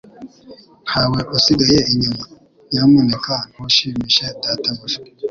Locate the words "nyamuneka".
2.71-3.33